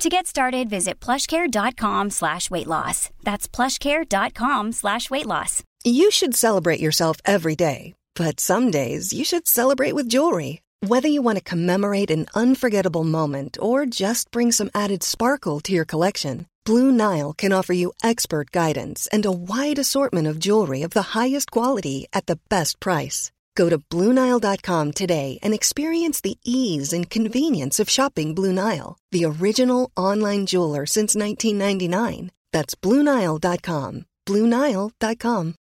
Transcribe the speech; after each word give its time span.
To 0.00 0.08
get 0.08 0.26
started, 0.26 0.70
visit 0.70 0.98
plushcare.com 0.98 2.08
slash 2.08 2.50
weight 2.50 2.66
loss. 2.66 3.10
That's 3.22 3.46
plushcare.com 3.46 4.72
slash 4.72 5.10
weight 5.10 5.26
loss. 5.26 5.62
You 5.84 6.10
should 6.10 6.34
celebrate 6.34 6.80
yourself 6.80 7.18
every 7.26 7.54
day, 7.54 7.92
but 8.14 8.40
some 8.40 8.70
days 8.70 9.12
you 9.12 9.26
should 9.26 9.46
celebrate 9.46 9.92
with 9.94 10.08
jewelry. 10.08 10.62
Whether 10.80 11.08
you 11.08 11.20
want 11.20 11.36
to 11.36 11.44
commemorate 11.44 12.10
an 12.10 12.28
unforgettable 12.34 13.04
moment 13.04 13.58
or 13.60 13.84
just 13.84 14.30
bring 14.30 14.52
some 14.52 14.70
added 14.74 15.02
sparkle 15.02 15.60
to 15.60 15.72
your 15.74 15.84
collection, 15.84 16.46
Blue 16.64 16.90
Nile 16.90 17.34
can 17.34 17.52
offer 17.52 17.74
you 17.74 17.92
expert 18.02 18.52
guidance 18.52 19.06
and 19.12 19.26
a 19.26 19.38
wide 19.52 19.78
assortment 19.78 20.26
of 20.26 20.38
jewelry 20.38 20.80
of 20.80 20.92
the 20.92 21.12
highest 21.12 21.50
quality 21.50 22.06
at 22.14 22.24
the 22.24 22.38
best 22.48 22.80
price. 22.80 23.32
Go 23.54 23.68
to 23.68 23.78
BlueNile.com 23.78 24.92
today 24.92 25.38
and 25.42 25.54
experience 25.54 26.20
the 26.20 26.36
ease 26.44 26.92
and 26.92 27.08
convenience 27.08 27.78
of 27.80 27.88
shopping 27.88 28.34
Blue 28.34 28.52
Nile, 28.52 28.98
the 29.12 29.24
original 29.24 29.90
online 29.96 30.46
jeweler 30.46 30.86
since 30.86 31.14
1999. 31.14 32.30
That's 32.52 32.74
BlueNile.com. 32.74 34.06
BlueNile.com. 34.26 35.54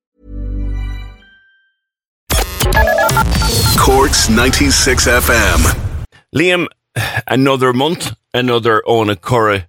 Corks 3.79 4.29
96 4.29 5.07
FM. 5.07 6.05
Liam, 6.35 6.67
another 7.27 7.73
month, 7.73 8.15
another 8.35 8.83
Owenacurra, 8.87 9.67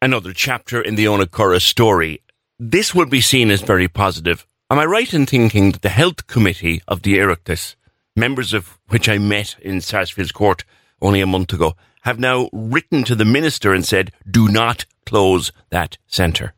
another 0.00 0.32
chapter 0.32 0.80
in 0.80 0.94
the 0.94 1.04
Owenacurra 1.04 1.60
story. 1.60 2.22
This 2.58 2.94
would 2.94 3.10
be 3.10 3.20
seen 3.20 3.50
as 3.50 3.60
very 3.60 3.88
positive. 3.88 4.46
Am 4.72 4.78
I 4.78 4.84
right 4.84 5.12
in 5.12 5.26
thinking 5.26 5.72
that 5.72 5.82
the 5.82 5.88
Health 5.88 6.28
Committee 6.28 6.80
of 6.86 7.02
the 7.02 7.18
Oireachtas, 7.18 7.74
members 8.14 8.52
of 8.52 8.78
which 8.86 9.08
I 9.08 9.18
met 9.18 9.56
in 9.60 9.80
Sarsfields 9.80 10.30
Court 10.30 10.62
only 11.02 11.20
a 11.20 11.26
month 11.26 11.52
ago, 11.52 11.74
have 12.02 12.20
now 12.20 12.48
written 12.52 13.02
to 13.02 13.16
the 13.16 13.24
Minister 13.24 13.74
and 13.74 13.84
said, 13.84 14.12
do 14.30 14.46
not 14.46 14.86
close 15.04 15.50
that 15.70 15.98
centre? 16.06 16.54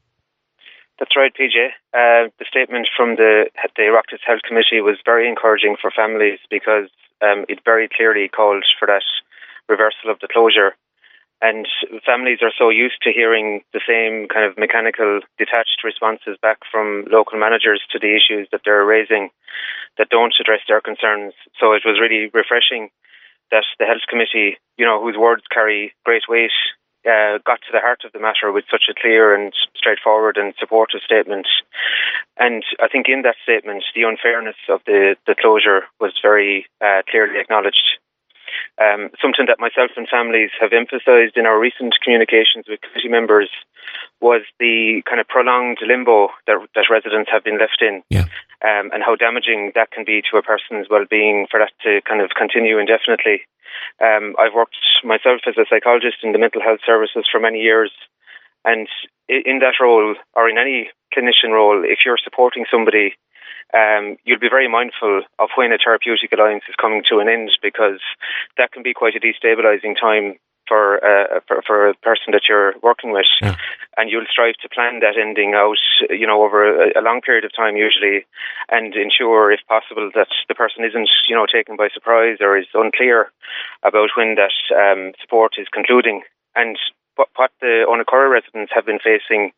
That's 0.98 1.16
right, 1.16 1.32
PJ. 1.32 1.68
Uh, 1.94 2.28
the 2.38 2.44
statement 2.46 2.86
from 2.94 3.16
the 3.16 3.46
the 3.76 3.82
Oireachtas 3.82 4.20
Health 4.26 4.42
Committee 4.46 4.82
was 4.82 4.98
very 5.06 5.26
encouraging 5.26 5.76
for 5.80 5.90
families 5.90 6.38
because 6.50 6.90
um, 7.22 7.46
it 7.48 7.60
very 7.64 7.88
clearly 7.88 8.28
called 8.28 8.66
for 8.78 8.84
that 8.88 9.02
reversal 9.70 10.10
of 10.10 10.18
the 10.20 10.28
closure. 10.30 10.76
And 11.42 11.66
families 12.06 12.38
are 12.40 12.54
so 12.56 12.70
used 12.70 13.02
to 13.02 13.10
hearing 13.10 13.62
the 13.74 13.82
same 13.82 14.28
kind 14.28 14.46
of 14.46 14.56
mechanical, 14.56 15.20
detached 15.38 15.82
responses 15.82 16.38
back 16.40 16.58
from 16.70 17.04
local 17.10 17.36
managers 17.38 17.82
to 17.90 17.98
the 17.98 18.14
issues 18.14 18.46
that 18.52 18.62
they're 18.64 18.86
raising 18.86 19.30
that 19.98 20.08
don't 20.08 20.38
address 20.38 20.60
their 20.68 20.80
concerns. 20.80 21.34
So 21.58 21.72
it 21.74 21.82
was 21.84 21.98
really 22.00 22.30
refreshing 22.32 22.90
that 23.50 23.64
the 23.78 23.86
Health 23.86 24.06
Committee, 24.08 24.56
you 24.78 24.86
know, 24.86 25.02
whose 25.02 25.18
words 25.18 25.42
carry 25.52 25.92
great 26.06 26.22
weight, 26.28 26.54
uh, 27.04 27.42
got 27.44 27.58
to 27.66 27.74
the 27.74 27.82
heart 27.82 28.06
of 28.06 28.12
the 28.12 28.20
matter 28.20 28.52
with 28.52 28.64
such 28.70 28.86
a 28.88 28.94
clear 28.94 29.34
and 29.34 29.52
straightforward 29.74 30.36
and 30.36 30.54
supportive 30.58 31.02
statement. 31.04 31.48
And 32.38 32.62
I 32.80 32.86
think 32.86 33.06
in 33.08 33.22
that 33.22 33.42
statement, 33.42 33.82
the 33.94 34.04
unfairness 34.04 34.56
of 34.68 34.80
the, 34.86 35.16
the 35.26 35.34
closure 35.34 35.90
was 36.00 36.14
very 36.22 36.66
uh, 36.80 37.02
clearly 37.10 37.40
acknowledged. 37.40 37.98
Um, 38.80 39.10
something 39.20 39.46
that 39.46 39.60
myself 39.60 39.90
and 39.96 40.08
families 40.08 40.50
have 40.60 40.72
emphasised 40.72 41.36
in 41.36 41.46
our 41.46 41.58
recent 41.58 41.94
communications 42.02 42.66
with 42.68 42.80
committee 42.80 43.08
members 43.08 43.50
was 44.20 44.42
the 44.58 45.02
kind 45.08 45.20
of 45.20 45.28
prolonged 45.28 45.78
limbo 45.82 46.28
that, 46.46 46.58
that 46.74 46.90
residents 46.90 47.30
have 47.30 47.44
been 47.44 47.58
left 47.58 47.82
in, 47.82 48.02
yeah. 48.08 48.26
um, 48.64 48.90
and 48.94 49.02
how 49.02 49.16
damaging 49.16 49.72
that 49.74 49.90
can 49.90 50.04
be 50.04 50.22
to 50.30 50.38
a 50.38 50.42
person's 50.42 50.86
well-being 50.88 51.46
for 51.50 51.58
that 51.58 51.72
to 51.82 52.00
kind 52.08 52.20
of 52.20 52.30
continue 52.38 52.78
indefinitely. 52.78 53.42
Um, 54.00 54.34
I've 54.38 54.54
worked 54.54 54.76
myself 55.04 55.42
as 55.46 55.58
a 55.58 55.66
psychologist 55.68 56.22
in 56.22 56.32
the 56.32 56.38
mental 56.38 56.62
health 56.62 56.80
services 56.86 57.26
for 57.30 57.40
many 57.40 57.60
years, 57.60 57.90
and 58.64 58.88
in 59.28 59.58
that 59.58 59.80
role, 59.80 60.14
or 60.34 60.48
in 60.48 60.58
any 60.58 60.90
clinician 61.16 61.50
role, 61.50 61.82
if 61.84 62.00
you're 62.04 62.18
supporting 62.22 62.64
somebody 62.70 63.14
um, 63.74 64.16
you'll 64.24 64.38
be 64.38 64.48
very 64.48 64.68
mindful 64.68 65.22
of 65.38 65.48
when 65.56 65.72
a 65.72 65.78
therapeutic 65.78 66.32
alliance 66.32 66.64
is 66.68 66.74
coming 66.80 67.02
to 67.08 67.18
an 67.18 67.28
end 67.28 67.50
because 67.62 68.00
that 68.58 68.72
can 68.72 68.82
be 68.82 68.94
quite 68.94 69.14
a 69.16 69.20
destabilizing 69.20 69.98
time 69.98 70.38
for, 70.68 71.04
uh, 71.04 71.40
for, 71.46 71.62
for 71.66 71.88
a 71.88 71.94
person 71.94 72.32
that 72.32 72.42
you're 72.48 72.74
working 72.82 73.12
with, 73.12 73.26
yeah. 73.40 73.56
and 73.96 74.10
you'll 74.10 74.30
strive 74.30 74.54
to 74.62 74.68
plan 74.68 75.00
that 75.00 75.18
ending 75.20 75.54
out, 75.54 75.76
you 76.08 76.26
know, 76.26 76.42
over 76.42 76.64
a, 76.64 76.98
a, 76.98 77.02
long 77.02 77.20
period 77.20 77.44
of 77.44 77.50
time 77.54 77.76
usually, 77.76 78.24
and 78.70 78.94
ensure, 78.94 79.50
if 79.50 79.60
possible, 79.68 80.10
that 80.14 80.28
the 80.48 80.54
person 80.54 80.84
isn't, 80.84 81.10
you 81.28 81.34
know, 81.34 81.46
taken 81.46 81.76
by 81.76 81.88
surprise 81.92 82.38
or 82.40 82.56
is 82.56 82.66
unclear 82.74 83.30
about 83.82 84.10
when 84.16 84.36
that 84.36 84.54
um, 84.72 85.12
support 85.20 85.54
is 85.58 85.66
concluding. 85.72 86.22
And 86.54 86.78
what, 87.22 87.28
what 87.36 87.50
the 87.60 87.86
Owenacurra 87.86 88.30
residents 88.30 88.72
have 88.74 88.86
been 88.86 88.98
facing 88.98 89.52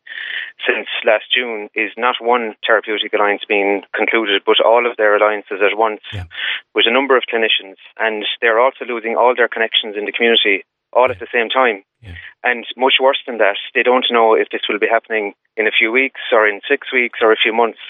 since 0.65 0.87
last 1.05 1.25
June 1.33 1.69
is 1.73 1.91
not 1.97 2.15
one 2.21 2.53
therapeutic 2.65 3.13
alliance 3.13 3.41
being 3.47 3.81
concluded, 3.93 4.43
but 4.45 4.61
all 4.63 4.89
of 4.89 4.97
their 4.97 5.15
alliances 5.15 5.59
at 5.65 5.77
once 5.77 6.01
yeah. 6.13 6.25
with 6.73 6.85
a 6.87 6.93
number 6.93 7.17
of 7.17 7.23
clinicians. 7.31 7.81
And 7.97 8.25
they're 8.41 8.59
also 8.59 8.85
losing 8.85 9.15
all 9.15 9.33
their 9.35 9.47
connections 9.47 9.95
in 9.97 10.05
the 10.05 10.11
community 10.11 10.63
all 10.93 11.11
at 11.11 11.19
the 11.19 11.27
same 11.33 11.49
time. 11.49 11.83
Yeah. 12.01 12.15
And 12.43 12.65
much 12.77 13.01
worse 13.01 13.19
than 13.27 13.37
that, 13.39 13.57
they 13.73 13.83
don't 13.83 14.05
know 14.09 14.33
if 14.33 14.47
this 14.49 14.61
will 14.69 14.79
be 14.79 14.87
happening 14.87 15.33
in 15.57 15.67
a 15.67 15.75
few 15.75 15.91
weeks 15.91 16.21
or 16.31 16.47
in 16.47 16.61
six 16.69 16.93
weeks 16.93 17.19
or 17.21 17.33
a 17.33 17.41
few 17.41 17.51
months. 17.51 17.83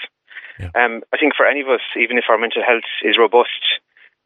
Yeah. 0.58 0.70
Um, 0.74 1.02
I 1.12 1.18
think 1.18 1.36
for 1.36 1.46
any 1.46 1.60
of 1.60 1.68
us, 1.68 1.84
even 1.94 2.18
if 2.18 2.24
our 2.28 2.38
mental 2.38 2.62
health 2.66 2.88
is 3.04 3.16
robust, 3.18 3.62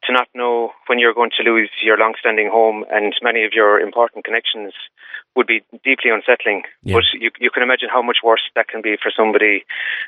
to 0.03 0.13
not 0.13 0.27
know 0.33 0.71
when 0.87 0.99
you're 0.99 1.13
going 1.13 1.31
to 1.37 1.43
lose 1.43 1.69
your 1.81 1.97
long-standing 1.97 2.49
home 2.51 2.85
and 2.91 3.13
many 3.21 3.43
of 3.43 3.53
your 3.53 3.79
important 3.79 4.25
connections 4.25 4.73
would 5.35 5.47
be 5.47 5.61
deeply 5.83 6.11
unsettling. 6.11 6.63
Yeah. 6.83 6.95
But 6.95 7.03
you, 7.13 7.31
you 7.39 7.49
can 7.49 7.63
imagine 7.63 7.89
how 7.91 8.01
much 8.01 8.17
worse 8.23 8.41
that 8.55 8.67
can 8.67 8.81
be 8.81 8.97
for 9.01 9.11
somebody 9.15 9.63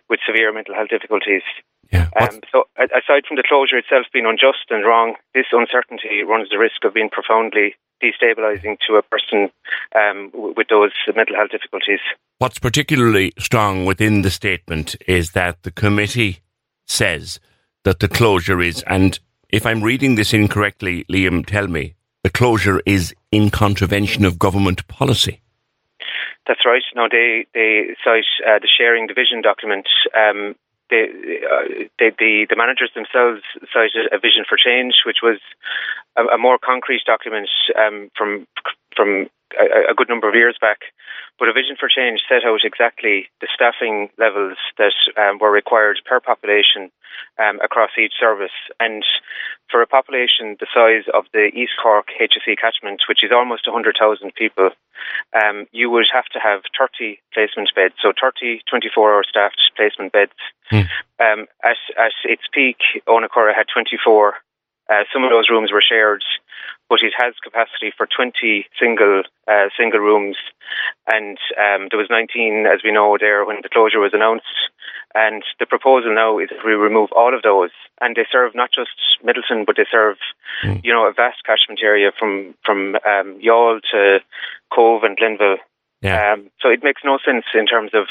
with 0.10 0.20
severe 0.28 0.52
mental 0.52 0.76
health 0.76 0.90
difficulties. 0.90 1.44
Yeah. 1.92 2.10
Um, 2.20 2.42
so, 2.52 2.64
aside 2.78 3.26
from 3.28 3.38
the 3.38 3.44
closure 3.48 3.78
itself 3.78 4.08
being 4.12 4.26
unjust 4.26 4.66
and 4.70 4.84
wrong, 4.84 5.16
this 5.34 5.46
uncertainty 5.52 6.24
runs 6.28 6.50
the 6.50 6.58
risk 6.58 6.84
of 6.84 6.94
being 6.94 7.10
profoundly 7.10 7.76
destabilising 8.04 8.78
to 8.88 8.96
a 8.96 9.02
person 9.04 9.50
um, 9.96 10.32
with 10.34 10.68
those 10.70 10.92
mental 11.16 11.36
health 11.36 11.52
difficulties. 11.52 12.00
What's 12.40 12.60
particularly 12.60 13.32
strong 13.38 13.86
within 13.86 14.24
the 14.24 14.32
statement 14.32 14.96
is 15.08 15.32
that 15.32 15.64
the 15.64 15.72
committee 15.72 16.40
says 16.88 17.40
that 17.84 18.00
the 18.00 18.08
closure 18.08 18.62
is, 18.62 18.84
and 18.88 19.20
if 19.54 19.68
I'm 19.68 19.84
reading 19.84 20.16
this 20.16 20.34
incorrectly, 20.34 21.06
Liam, 21.12 21.46
tell 21.46 21.68
me, 21.68 21.94
the 22.24 22.32
closure 22.32 22.82
is 22.88 23.14
in 23.32 23.52
contravention 23.52 24.26
of 24.26 24.40
government 24.40 24.88
policy. 24.88 25.42
That's 26.48 26.66
right. 26.66 26.82
No, 26.96 27.08
they 27.10 27.46
they 27.54 27.96
cite 28.04 28.26
uh, 28.46 28.58
the 28.60 28.68
sharing 28.68 29.06
the 29.08 29.14
vision 29.14 29.42
document. 29.42 29.88
Um, 30.18 30.56
uh, 30.92 31.86
the 32.00 32.46
the 32.50 32.56
managers 32.58 32.92
themselves 32.96 33.42
cited 33.72 34.12
a 34.12 34.18
vision 34.18 34.44
for 34.50 34.58
change, 34.58 34.96
which 35.06 35.22
was 35.22 35.40
a, 36.18 36.24
a 36.36 36.38
more 36.38 36.58
concrete 36.58 37.04
document 37.06 37.50
um, 37.78 38.10
from 38.18 38.48
from 38.96 39.30
a, 39.60 39.92
a, 39.92 39.96
good 39.96 40.10
number 40.10 40.28
of 40.28 40.36
years 40.36 40.58
back. 40.60 40.80
But 41.40 41.50
a 41.50 41.54
vision 41.54 41.76
for 41.80 41.90
change 41.90 42.22
set 42.30 42.46
out 42.46 42.62
exactly 42.64 43.28
the 43.42 43.48
staffing 43.54 44.10
levels 44.18 44.58
that 44.78 44.94
um, 45.18 45.40
were 45.40 45.52
required 45.52 46.00
per 46.06 46.20
population 46.20 46.92
um, 47.40 47.60
across 47.64 47.92
each 47.98 48.14
service. 48.20 48.54
And 48.80 49.04
for 49.70 49.82
a 49.82 49.88
population 49.88 50.58
the 50.60 50.70
size 50.74 51.10
of 51.14 51.26
the 51.34 51.50
East 51.54 51.74
Cork 51.82 52.08
HSE 52.22 52.58
catchment, 52.60 53.04
which 53.10 53.24
is 53.24 53.32
almost 53.34 53.66
100,000 53.66 54.36
people, 54.36 54.70
um, 55.34 55.66
you 55.72 55.90
would 55.90 56.06
have 56.14 56.26
to 56.34 56.40
have 56.40 56.62
30 56.78 57.20
placement 57.34 57.70
beds, 57.76 57.96
so 58.02 58.14
30 58.14 58.62
24 58.70 59.14
hour 59.14 59.24
staffed 59.28 59.62
placement 59.76 60.12
beds. 60.14 60.38
Mm. 60.72 60.88
Um, 61.20 61.48
at, 61.64 61.78
at 61.98 62.14
its 62.24 62.44
peak, 62.54 62.78
Owenacurra 63.08 63.56
had 63.56 63.68
24. 63.74 64.36
Uh, 64.90 65.04
some 65.14 65.24
of 65.24 65.32
those 65.32 65.50
rooms 65.50 65.72
were 65.72 65.84
shared 65.84 66.24
but 66.94 67.02
it 67.02 67.14
has 67.18 67.34
capacity 67.44 67.90
for 67.98 68.06
20 68.06 68.68
single 68.80 69.24
uh, 69.48 69.68
single 69.76 70.00
rooms. 70.00 70.38
And 71.08 71.38
um, 71.58 71.88
there 71.90 71.98
was 71.98 72.08
19, 72.12 72.68
as 72.72 72.82
we 72.86 72.92
know, 72.94 73.18
there 73.20 73.44
when 73.46 73.62
the 73.64 73.70
closure 73.70 74.00
was 74.00 74.14
announced. 74.14 74.46
And 75.16 75.42
the 75.60 75.66
proposal 75.66 76.14
now 76.14 76.38
is 76.38 76.50
that 76.50 76.64
we 76.64 76.74
remove 76.74 77.10
all 77.16 77.34
of 77.36 77.42
those, 77.42 77.72
and 78.00 78.16
they 78.16 78.26
serve 78.32 78.54
not 78.54 78.70
just 78.74 78.94
Midleton, 79.26 79.66
but 79.66 79.76
they 79.76 79.88
serve, 79.92 80.18
Mm. 80.64 80.82
you 80.84 80.94
know, 80.94 81.08
a 81.08 81.14
vast 81.14 81.44
catchment 81.48 81.80
area 81.84 82.12
from 82.18 82.54
from 82.64 82.96
um, 83.12 83.40
Youghal 83.42 83.80
to 83.92 84.20
Cobh 84.72 85.04
and 85.04 85.18
Glenville. 85.18 85.58
Yeah. 86.02 86.34
Um, 86.34 86.52
so 86.62 86.70
it 86.70 86.84
makes 86.84 87.02
no 87.04 87.18
sense 87.26 87.46
in 87.56 87.66
terms 87.66 87.92
of 87.94 88.06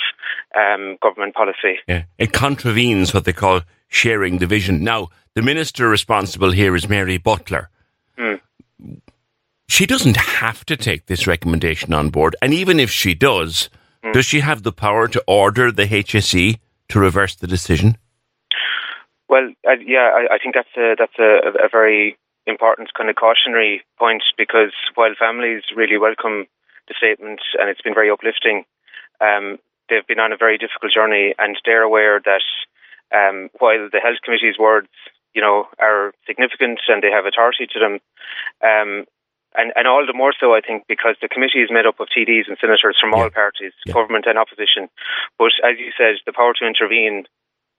um, 0.59 0.99
government 1.01 1.35
policy. 1.35 1.79
Yeah. 1.87 2.03
It 2.19 2.33
contravenes 2.33 3.15
what 3.15 3.25
they 3.27 3.33
call 3.33 3.61
sharing 3.89 4.39
the 4.39 4.47
vision. 4.47 4.83
Now, 4.83 5.09
the 5.37 5.43
minister 5.43 5.89
responsible 5.89 6.51
here 6.51 6.75
is 6.75 6.89
Mary 6.89 7.19
Butler. 7.19 7.69
Hmm. 8.19 8.35
She 9.69 9.87
doesn't 9.87 10.17
have 10.17 10.65
to 10.67 10.77
take 10.77 11.07
this 11.07 11.27
recommendation 11.27 11.93
on 11.95 12.11
board. 12.11 12.37
And 12.43 12.53
even 12.53 12.79
if 12.79 12.91
she 12.91 13.15
does, 13.15 13.71
Hmm. 14.03 14.13
does 14.13 14.27
she 14.27 14.41
have 14.41 14.63
the 14.63 14.73
power 14.73 15.07
to 15.09 15.23
order 15.27 15.71
the 15.71 15.87
HSE 15.87 16.59
to 16.89 16.99
reverse 16.99 17.37
the 17.37 17.47
decision? 17.47 17.97
Well, 19.29 19.53
uh, 19.67 19.77
yeah, 19.85 20.11
I, 20.13 20.35
I 20.35 20.39
think 20.39 20.55
that's 20.55 20.77
a, 20.77 20.95
that's 20.99 21.19
a, 21.19 21.65
a 21.65 21.69
very 21.71 22.19
important 22.47 22.91
kind 22.95 23.09
of 23.09 23.17
cautionary 23.17 23.83
point 23.99 24.23
because 24.37 24.73
while 24.95 25.15
families 25.19 25.63
really 25.77 25.97
welcome 25.97 26.47
the 26.89 26.95
statement 26.99 27.41
and 27.59 27.71
it's 27.71 27.81
been 27.81 27.95
very 27.95 28.11
uplifting, 28.11 28.65
um, 29.21 29.59
they've 29.89 30.07
been 30.07 30.19
on 30.19 30.33
a 30.33 30.37
very 30.37 30.59
difficult 30.59 30.93
journey 30.93 31.35
and 31.39 31.57
they're 31.65 31.83
aware 31.83 32.21
that 32.21 32.43
um, 33.15 33.49
while 33.61 33.89
the 33.91 34.01
health 34.01 34.19
committee's 34.25 34.59
words, 34.59 34.89
you 35.35 35.41
know, 35.43 35.67
are 35.79 36.13
significant 36.27 36.81
and 36.89 37.03
they 37.03 37.11
have 37.11 37.27
authority 37.27 37.67
to 37.73 37.79
them, 37.79 37.95
um, 38.63 39.05
and, 39.55 39.73
and 39.77 39.87
all 39.87 40.05
the 40.07 40.17
more 40.17 40.33
so, 40.39 40.55
I 40.55 40.61
think, 40.61 40.85
because 40.89 41.17
the 41.21 41.29
committee 41.29 41.61
is 41.61 41.71
made 41.71 41.85
up 41.85 42.01
of 42.01 42.09
TDs 42.09 42.49
and 42.49 42.57
senators 42.61 42.97
from 43.01 43.13
all 43.13 43.29
Yeah. 43.29 43.37
parties, 43.37 43.73
Yeah. 43.85 43.93
government 43.93 44.25
and 44.27 44.39
opposition. 44.39 44.89
But 45.39 45.53
as 45.63 45.79
you 45.79 45.93
said, 45.97 46.17
the 46.25 46.33
power 46.33 46.55
to 46.55 46.67
intervene 46.67 47.27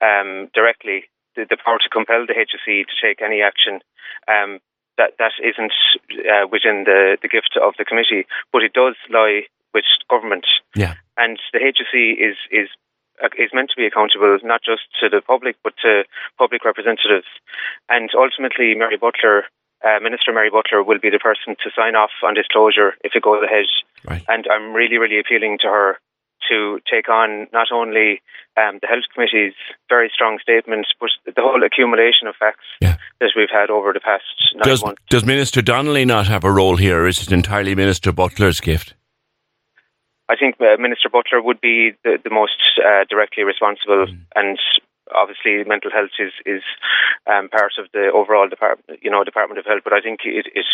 um, 0.00 0.50
directly, 0.54 1.10
the, 1.34 1.46
the 1.50 1.56
power 1.56 1.78
to 1.78 1.88
compel 1.88 2.26
the 2.26 2.34
HSE 2.34 2.86
to 2.86 2.94
take 3.02 3.22
any 3.22 3.42
action, 3.42 3.80
um, 4.28 4.60
that 4.98 5.18
that 5.18 5.32
isn't 5.42 5.72
uh, 6.30 6.46
within 6.46 6.84
the, 6.84 7.18
the 7.20 7.28
gift 7.28 7.58
of 7.60 7.74
the 7.78 7.84
committee, 7.84 8.26
but 8.52 8.62
it 8.62 8.72
does 8.72 8.94
lie 9.10 9.42
with 9.72 9.84
government. 10.08 10.46
Yeah. 10.76 10.94
And 11.16 11.38
the 11.52 11.58
HSE 11.58 12.14
is 12.14 12.36
is 12.50 12.68
is 13.38 13.50
meant 13.52 13.70
to 13.70 13.76
be 13.76 13.86
accountable 13.86 14.38
not 14.42 14.62
just 14.64 14.82
to 15.00 15.08
the 15.08 15.20
public 15.20 15.56
but 15.62 15.74
to 15.82 16.04
public 16.38 16.64
representatives. 16.64 17.26
And 17.88 18.10
ultimately, 18.16 18.74
Mary 18.74 18.96
Butler, 18.96 19.44
uh, 19.84 20.00
Minister 20.02 20.32
Mary 20.32 20.50
Butler, 20.50 20.82
will 20.82 20.98
be 20.98 21.10
the 21.10 21.18
person 21.18 21.56
to 21.62 21.70
sign 21.76 21.94
off 21.94 22.10
on 22.26 22.34
disclosure 22.34 22.94
if 23.04 23.12
it 23.14 23.22
goes 23.22 23.42
ahead. 23.44 23.66
Right. 24.08 24.24
And 24.28 24.46
I'm 24.50 24.72
really, 24.72 24.98
really 24.98 25.18
appealing 25.18 25.58
to 25.62 25.68
her 25.68 25.98
to 26.50 26.78
take 26.90 27.08
on 27.08 27.46
not 27.52 27.68
only 27.72 28.20
um, 28.56 28.78
the 28.82 28.86
Health 28.86 29.04
Committee's 29.14 29.54
very 29.88 30.10
strong 30.12 30.38
statements, 30.42 30.90
but 31.00 31.08
the 31.24 31.40
whole 31.40 31.62
accumulation 31.64 32.28
of 32.28 32.34
facts 32.36 32.64
Yeah. 32.80 32.96
that 33.20 33.30
we've 33.34 33.48
had 33.50 33.70
over 33.70 33.92
the 33.92 34.00
past 34.00 34.24
nine 34.54 34.62
Does, 34.64 34.84
months. 34.84 35.00
does 35.08 35.24
Minister 35.24 35.62
Donnelly 35.62 36.04
not 36.04 36.26
have 36.26 36.44
a 36.44 36.52
role 36.52 36.76
here, 36.76 37.02
or 37.02 37.08
is 37.08 37.22
it 37.22 37.32
entirely 37.32 37.74
Minister 37.74 38.12
Butler's 38.12 38.60
gift? 38.60 38.94
I 40.28 40.36
think 40.36 40.56
uh, 40.60 40.76
Minister 40.80 41.08
Butler 41.10 41.42
would 41.42 41.60
be 41.60 41.92
the, 42.04 42.18
the 42.22 42.30
most 42.30 42.56
uh, 42.78 43.04
directly 43.08 43.44
responsible, 43.44 44.06
Mm. 44.06 44.18
and 44.34 44.58
obviously 45.14 45.64
mental 45.68 45.90
health 45.90 46.10
is 46.18 46.32
is 46.46 46.62
um, 47.30 47.48
part 47.50 47.72
of 47.78 47.86
the 47.92 48.10
overall 48.12 48.48
department, 48.48 49.00
you 49.02 49.10
know, 49.10 49.22
Department 49.24 49.58
of 49.58 49.66
Health. 49.66 49.82
But 49.84 49.92
I 49.92 50.00
think 50.00 50.20
it, 50.24 50.46
it 50.54 50.64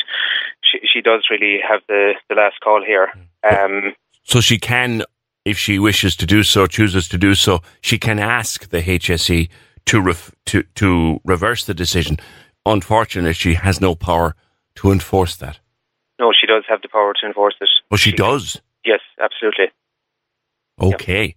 she, 0.62 0.78
she 0.92 1.00
does 1.00 1.26
really 1.30 1.58
have 1.68 1.80
the, 1.88 2.14
the 2.28 2.34
last 2.36 2.60
call 2.62 2.82
here. 2.84 3.08
Um, 3.50 3.94
So 4.22 4.40
she 4.40 4.58
can, 4.58 5.02
if 5.44 5.58
she 5.58 5.78
wishes 5.78 6.14
to 6.16 6.26
do 6.26 6.42
so, 6.42 6.66
chooses 6.66 7.08
to 7.08 7.18
do 7.18 7.34
so, 7.34 7.60
she 7.80 7.98
can 7.98 8.18
ask 8.18 8.68
the 8.68 8.82
HSE 8.82 9.48
to 9.86 10.00
ref, 10.00 10.30
to 10.46 10.62
to 10.74 11.20
reverse 11.24 11.64
the 11.64 11.74
decision. 11.74 12.18
Unfortunately, 12.66 13.32
she 13.32 13.54
has 13.54 13.80
no 13.80 13.94
power 13.94 14.34
to 14.76 14.92
enforce 14.92 15.36
that. 15.36 15.58
no, 16.20 16.30
she 16.38 16.46
does 16.46 16.64
have 16.68 16.82
the 16.82 16.88
power 16.88 17.12
to 17.20 17.26
enforce 17.26 17.56
it. 17.60 17.68
But 17.88 17.98
she 18.00 18.12
does. 18.12 18.60
Yes, 18.84 19.00
absolutely. 19.20 19.66
Okay, 20.80 21.36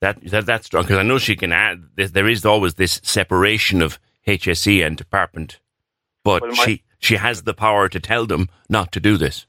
that 0.00 0.20
that 0.30 0.46
that's 0.46 0.66
strong 0.66 0.84
because 0.84 0.98
I 0.98 1.02
know 1.02 1.18
she 1.18 1.36
can 1.36 1.52
add. 1.52 1.84
There 1.96 2.28
is 2.28 2.44
always 2.44 2.74
this 2.74 3.00
separation 3.04 3.82
of 3.82 3.98
HSE 4.26 4.84
and 4.84 4.96
department, 4.96 5.60
but 6.24 6.42
Well, 6.42 6.52
my- 6.52 6.64
she 6.64 6.82
she 6.98 7.16
has 7.16 7.42
the 7.42 7.54
power 7.54 7.88
to 7.88 8.00
tell 8.00 8.26
them 8.26 8.48
not 8.68 8.92
to 8.92 9.00
do 9.00 9.16
this. 9.16 9.46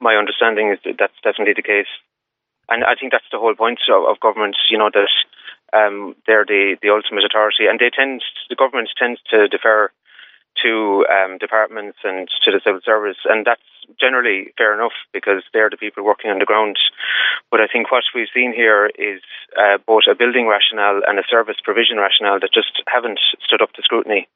My 0.00 0.16
understanding 0.16 0.70
is 0.70 0.78
that 0.84 0.96
that's 0.98 1.20
definitely 1.22 1.54
the 1.54 1.62
case, 1.62 1.92
and 2.68 2.82
I 2.84 2.94
think 2.94 3.12
that's 3.12 3.30
the 3.30 3.38
whole 3.38 3.54
point 3.54 3.80
of, 3.92 4.04
of 4.04 4.20
government. 4.20 4.56
You 4.70 4.78
know 4.78 4.90
that 4.92 5.08
um, 5.72 6.14
they're 6.26 6.44
the, 6.44 6.76
the 6.82 6.90
ultimate 6.90 7.24
authority, 7.24 7.66
and 7.68 7.78
they 7.78 7.90
tend 7.90 8.22
the 8.48 8.56
government 8.56 8.90
tends 8.98 9.20
to 9.30 9.48
defer 9.48 9.90
to 10.62 11.04
um, 11.08 11.38
departments 11.38 11.98
and 12.04 12.28
to 12.44 12.50
the 12.50 12.60
civil 12.64 12.80
service, 12.84 13.16
and 13.24 13.46
that's 13.46 13.62
generally 14.02 14.50
fair 14.58 14.74
enough 14.74 14.98
because 15.14 15.46
they're 15.52 15.70
the 15.70 15.78
people 15.78 16.02
working 16.02 16.30
on 16.30 16.40
the 16.40 16.50
ground. 16.50 16.76
But 17.50 17.60
I 17.60 17.68
think 17.70 17.92
what 17.92 18.02
we've 18.14 18.34
seen 18.34 18.52
here 18.52 18.90
is 18.98 19.22
uh, 19.54 19.78
both 19.86 20.10
a 20.10 20.18
building 20.18 20.48
rationale 20.50 21.02
and 21.06 21.18
a 21.18 21.28
service 21.30 21.62
provision 21.62 21.98
rationale 21.98 22.40
that 22.40 22.52
just 22.52 22.82
haven't 22.90 23.20
stood 23.46 23.62
up 23.62 23.72
to 23.74 23.82
scrutiny. 23.82 24.26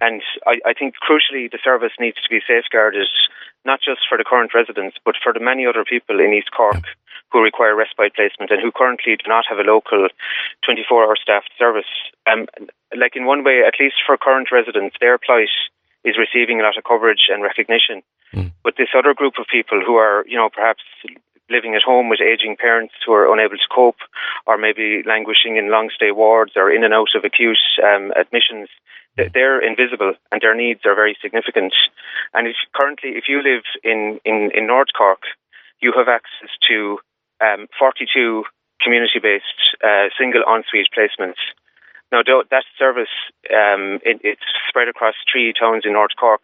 And 0.00 0.22
I, 0.46 0.56
I 0.64 0.72
think 0.72 0.94
crucially, 0.96 1.50
the 1.52 1.60
service 1.62 1.92
needs 2.00 2.16
to 2.24 2.30
be 2.30 2.40
safeguarded 2.40 3.12
not 3.64 3.80
just 3.84 4.00
for 4.08 4.18
the 4.18 4.24
current 4.24 4.54
residents, 4.54 4.96
but 5.04 5.14
for 5.22 5.32
the 5.32 5.40
many 5.40 5.66
other 5.66 5.84
people 5.84 6.18
in 6.18 6.32
East 6.32 6.50
Cork 6.50 6.82
who 7.30 7.40
require 7.40 7.74
respite 7.74 8.14
placement 8.14 8.50
and 8.50 8.60
who 8.60 8.70
currently 8.70 9.16
do 9.16 9.28
not 9.28 9.44
have 9.48 9.58
a 9.58 9.68
local 9.68 10.08
24 10.64 11.04
hour 11.04 11.16
staffed 11.16 11.50
service. 11.58 11.88
Um, 12.30 12.46
like 12.96 13.16
in 13.16 13.24
one 13.24 13.42
way, 13.44 13.62
at 13.66 13.80
least 13.80 13.96
for 14.04 14.16
current 14.16 14.52
residents, 14.52 14.96
their 15.00 15.18
plight 15.18 15.48
is 16.04 16.16
receiving 16.18 16.60
a 16.60 16.64
lot 16.64 16.78
of 16.78 16.84
coverage 16.84 17.28
and 17.30 17.42
recognition. 17.42 18.02
But 18.64 18.74
this 18.76 18.94
other 18.96 19.14
group 19.14 19.34
of 19.38 19.46
people 19.50 19.80
who 19.84 19.96
are, 19.96 20.24
you 20.26 20.36
know, 20.36 20.48
perhaps 20.48 20.82
living 21.50 21.74
at 21.74 21.82
home 21.82 22.08
with 22.08 22.20
aging 22.20 22.56
parents 22.56 22.94
who 23.04 23.12
are 23.12 23.32
unable 23.32 23.56
to 23.56 23.74
cope, 23.74 24.00
or 24.46 24.56
maybe 24.56 25.02
languishing 25.04 25.56
in 25.56 25.70
long 25.70 25.90
stay 25.94 26.10
wards 26.10 26.52
or 26.56 26.70
in 26.70 26.84
and 26.84 26.94
out 26.94 27.12
of 27.14 27.24
acute 27.24 27.60
um, 27.84 28.12
admissions, 28.16 28.68
they're 29.16 29.60
invisible 29.60 30.14
and 30.30 30.40
their 30.40 30.56
needs 30.56 30.80
are 30.86 30.94
very 30.94 31.16
significant. 31.20 31.74
And 32.32 32.48
if 32.48 32.56
currently, 32.74 33.10
if 33.10 33.24
you 33.28 33.42
live 33.42 33.64
in, 33.84 34.18
in, 34.24 34.50
in 34.54 34.66
North 34.66 34.88
Cork, 34.96 35.22
you 35.80 35.92
have 35.96 36.08
access 36.08 36.48
to 36.68 36.98
um, 37.44 37.66
42 37.78 38.44
community 38.80 39.20
based 39.20 39.60
uh, 39.84 40.08
single 40.18 40.42
ensuite 40.48 40.88
placements. 40.96 41.38
Now, 42.12 42.20
that 42.22 42.64
service, 42.78 43.08
um, 43.48 43.98
it, 44.04 44.20
it's 44.22 44.44
spread 44.68 44.88
across 44.88 45.14
three 45.30 45.54
towns 45.58 45.84
in 45.86 45.94
North 45.94 46.12
Cork 46.20 46.42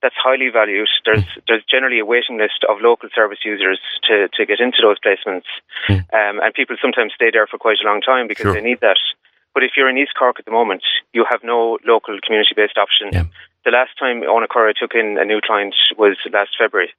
that's 0.00 0.14
highly 0.18 0.48
valued. 0.48 0.88
There's 1.04 1.24
there's 1.46 1.64
generally 1.70 1.98
a 1.98 2.04
waiting 2.04 2.38
list 2.38 2.64
of 2.68 2.78
local 2.80 3.08
service 3.14 3.38
users 3.44 3.80
to, 4.08 4.28
to 4.34 4.46
get 4.46 4.58
into 4.60 4.78
those 4.82 4.98
placements, 4.98 5.46
um, 5.88 6.38
and 6.42 6.54
people 6.54 6.76
sometimes 6.80 7.12
stay 7.14 7.30
there 7.32 7.46
for 7.46 7.58
quite 7.58 7.78
a 7.82 7.86
long 7.86 8.00
time 8.00 8.26
because 8.28 8.42
Sure. 8.44 8.54
they 8.54 8.60
need 8.60 8.80
that. 8.80 8.98
But 9.54 9.62
if 9.62 9.72
you're 9.76 9.88
in 9.88 9.98
East 9.98 10.14
Cork 10.18 10.36
at 10.38 10.44
the 10.44 10.50
moment, 10.50 10.82
you 11.12 11.24
have 11.30 11.40
no 11.44 11.78
local 11.86 12.18
community-based 12.24 12.78
option. 12.78 13.10
Yeah. 13.12 13.24
The 13.64 13.70
last 13.70 13.90
time 13.98 14.22
Owenacurra 14.22 14.74
took 14.74 14.94
in 14.94 15.18
a 15.18 15.24
new 15.24 15.40
client 15.40 15.74
was 15.98 16.16
last 16.32 16.50
February. 16.58 16.90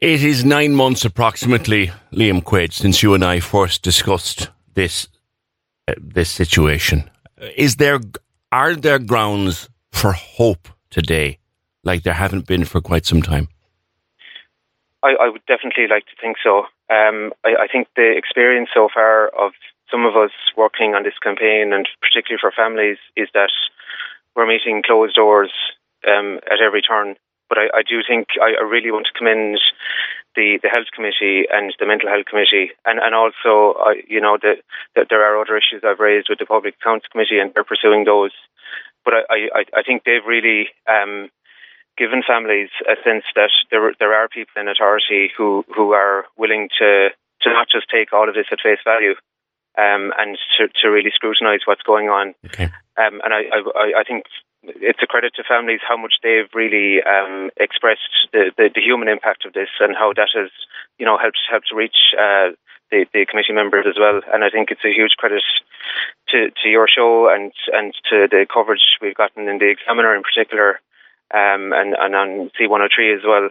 It 0.00 0.22
is 0.22 0.44
nine 0.44 0.74
months 0.74 1.04
approximately, 1.04 1.90
Liam 2.12 2.42
Quaid, 2.42 2.72
since 2.72 3.02
you 3.02 3.14
and 3.14 3.24
I 3.24 3.40
first 3.40 3.82
discussed 3.82 4.50
this 4.74 5.08
this 5.98 6.30
situation. 6.30 7.10
Is 7.56 7.76
there 7.76 8.00
are 8.52 8.74
there 8.74 8.98
grounds 8.98 9.68
for 9.92 10.12
hope 10.12 10.68
today, 10.90 11.38
like 11.84 12.02
there 12.02 12.14
haven't 12.14 12.46
been 12.46 12.64
for 12.64 12.80
quite 12.80 13.06
some 13.06 13.22
time? 13.22 13.48
I, 15.02 15.14
I 15.20 15.28
would 15.28 15.44
definitely 15.46 15.86
like 15.88 16.04
to 16.06 16.16
think 16.20 16.36
so. 16.42 16.66
Um, 16.90 17.32
I, 17.44 17.64
I 17.64 17.66
think 17.70 17.88
the 17.96 18.16
experience 18.16 18.70
so 18.74 18.88
far 18.92 19.28
of 19.28 19.52
some 19.90 20.04
of 20.04 20.16
us 20.16 20.32
working 20.56 20.94
on 20.94 21.04
this 21.04 21.18
campaign, 21.22 21.72
and 21.72 21.88
particularly 22.00 22.40
for 22.40 22.50
families, 22.50 22.98
is 23.16 23.28
that 23.34 23.52
we're 24.34 24.46
meeting 24.46 24.82
closed 24.84 25.14
doors 25.14 25.52
um, 26.08 26.40
at 26.50 26.60
every 26.60 26.82
turn. 26.82 27.16
But 27.48 27.58
I, 27.58 27.66
I 27.78 27.82
do 27.82 28.02
think 28.06 28.28
I, 28.42 28.54
I 28.58 28.64
really 28.64 28.90
want 28.90 29.06
to 29.06 29.18
commend 29.18 29.60
the, 30.36 30.60
the 30.62 30.68
health 30.68 30.92
committee 30.94 31.48
and 31.50 31.74
the 31.80 31.86
mental 31.86 32.08
health 32.08 32.26
committee, 32.28 32.70
and 32.84 33.00
and 33.00 33.14
also 33.14 33.80
uh, 33.80 33.96
you 34.06 34.20
know 34.20 34.38
that 34.40 34.62
that 34.94 35.06
there 35.10 35.24
are 35.24 35.40
other 35.40 35.56
issues 35.56 35.82
I've 35.82 35.98
raised 35.98 36.28
with 36.28 36.38
the 36.38 36.46
public 36.46 36.76
accounts 36.80 37.06
committee, 37.10 37.40
and 37.40 37.52
they're 37.54 37.64
pursuing 37.64 38.04
those. 38.04 38.32
But 39.04 39.14
I 39.28 39.48
I, 39.50 39.62
I 39.80 39.82
think 39.82 40.04
they've 40.04 40.24
really 40.24 40.68
um, 40.86 41.30
given 41.96 42.22
families 42.22 42.68
a 42.84 42.94
sense 43.02 43.24
that 43.34 43.50
there 43.70 43.92
there 43.98 44.14
are 44.14 44.28
people 44.28 44.60
in 44.60 44.68
authority 44.68 45.32
who 45.36 45.64
who 45.74 45.92
are 45.92 46.26
willing 46.36 46.68
to 46.78 47.08
to 47.42 47.48
not 47.50 47.68
just 47.72 47.88
take 47.88 48.12
all 48.12 48.28
of 48.28 48.34
this 48.34 48.52
at 48.52 48.60
face 48.60 48.84
value, 48.84 49.16
um, 49.80 50.12
and 50.20 50.38
to 50.58 50.68
to 50.82 50.92
really 50.92 51.10
scrutinise 51.12 51.64
what's 51.64 51.82
going 51.82 52.08
on. 52.08 52.34
Okay. 52.44 52.68
Um, 52.96 53.20
and 53.24 53.32
I, 53.32 53.48
I 53.74 54.00
I 54.00 54.04
think 54.04 54.24
it's 54.82 55.02
a 55.02 55.06
credit 55.06 55.32
to 55.36 55.44
families 55.44 55.80
how 55.86 55.96
much 55.96 56.14
they've 56.22 56.50
really 56.54 57.02
um, 57.02 57.50
expressed 57.56 58.10
the, 58.32 58.52
the 58.56 58.70
the 58.74 58.80
human 58.80 59.08
impact 59.08 59.44
of 59.46 59.52
this 59.52 59.68
and 59.80 59.94
how 59.94 60.12
that 60.14 60.28
has 60.34 60.50
you 60.98 61.06
know 61.06 61.18
helped 61.18 61.38
helped 61.50 61.68
to 61.68 61.76
reach. 61.76 62.14
Uh, 62.18 62.52
the, 62.88 63.04
the 63.12 63.26
committee 63.26 63.52
members 63.52 63.84
as 63.88 63.98
well, 63.98 64.20
and 64.32 64.44
I 64.44 64.48
think 64.48 64.70
it's 64.70 64.84
a 64.84 64.94
huge 64.94 65.18
credit 65.18 65.42
to, 66.28 66.50
to 66.62 66.68
your 66.68 66.86
show 66.86 67.28
and 67.28 67.50
and 67.72 67.92
to 68.10 68.28
the 68.30 68.46
coverage 68.46 69.02
we've 69.02 69.16
gotten 69.16 69.48
in 69.48 69.58
the 69.58 69.70
Examiner 69.74 70.14
in 70.14 70.22
particular, 70.22 70.78
um, 71.34 71.74
and 71.74 71.96
and 71.98 72.14
on 72.14 72.50
C103 72.54 73.16
as 73.18 73.24
well. 73.26 73.50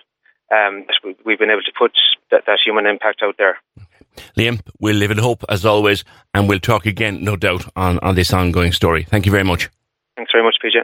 um, 0.52 0.86
that 0.88 1.16
we've 1.26 1.40
been 1.40 1.50
able 1.50 1.64
to 1.64 1.72
put 1.78 1.92
that, 2.32 2.46
that 2.46 2.60
human 2.64 2.86
impact 2.86 3.22
out 3.24 3.36
there. 3.38 3.58
Liam, 4.38 4.62
we'll 4.80 4.96
live 4.96 5.12
in 5.12 5.18
hope 5.18 5.44
as 5.50 5.66
always, 5.66 6.04
and 6.34 6.48
we'll 6.48 6.60
talk 6.60 6.86
again, 6.86 7.24
no 7.24 7.36
doubt, 7.36 7.66
on, 7.76 8.00
on 8.00 8.16
this 8.16 8.34
ongoing 8.34 8.72
story. 8.72 9.04
Thank 9.04 9.26
you 9.26 9.32
very 9.32 9.44
much. 9.44 9.70
Thanks 10.16 10.32
very 10.32 10.44
much, 10.44 10.56
PJ. 10.64 10.84